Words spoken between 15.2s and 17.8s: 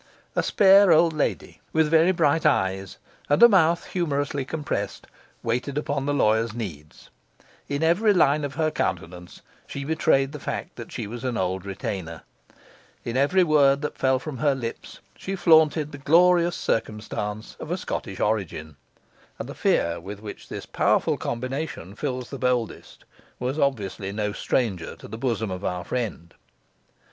flaunted the glorious circumstance of a